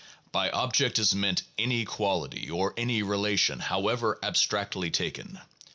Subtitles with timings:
[0.31, 5.39] By object is meant any quality or any relation, however abstractly taken.